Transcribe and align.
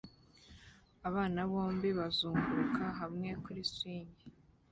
Abana 1.07 1.39
bombi 1.51 1.89
bazunguruka 1.99 2.85
hamwe 2.99 3.29
kuri 3.43 3.61
swing 3.73 4.11